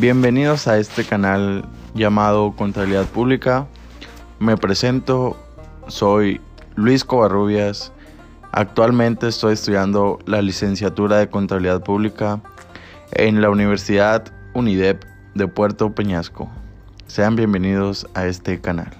[0.00, 3.66] Bienvenidos a este canal llamado Contabilidad Pública.
[4.38, 5.36] Me presento,
[5.88, 6.40] soy
[6.76, 7.90] Luis Covarrubias.
[8.52, 12.40] Actualmente estoy estudiando la licenciatura de Contabilidad Pública
[13.10, 15.02] en la Universidad UNIDEP
[15.34, 16.48] de Puerto Peñasco.
[17.08, 18.92] Sean bienvenidos a este canal.